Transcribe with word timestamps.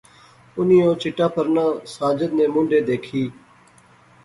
انی 0.57 0.77
او 0.85 0.91
چٹا 1.01 1.27
پرنا 1.33 1.65
ساجد 1.95 2.31
نے 2.37 2.45
مونڈھے 2.53 2.79
دیکھی 2.89 3.23